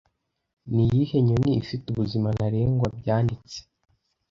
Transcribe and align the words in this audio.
Niyihe 0.73 1.17
nyoni 1.27 1.51
ifite 1.61 1.85
ubuzima 1.89 2.27
ntarengwa 2.35 2.87
bwanditse 2.97 3.57